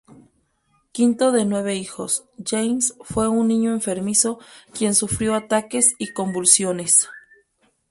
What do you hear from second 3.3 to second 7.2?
niño enfermizo quien sufrió ataques y convulsiones.